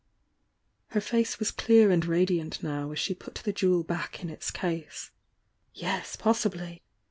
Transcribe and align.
Her 0.87 0.99
face 0.99 1.37
was 1.37 1.51
clear 1.51 1.91
and 1.91 2.03
radiant 2.03 2.63
now 2.63 2.91
as 2.91 2.97
she 2.97 3.13
put 3.13 3.35
the 3.35 3.53
jewel 3.53 3.83
back 3.83 4.23
in 4.23 4.31
its 4.31 4.49
case. 4.49 5.11
"Yes, 5.75 6.15
possibly! 6.15 6.81